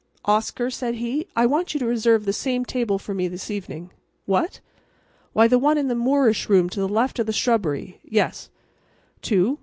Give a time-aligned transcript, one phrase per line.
[0.25, 3.91] "Oscar," said he, "I want you to reserve the same table for me this evening.…
[4.25, 4.59] What?
[5.33, 7.99] Why, the one in the Moorish room to the left of the shrubbery.…
[8.03, 8.49] Yes;
[9.21, 9.59] two.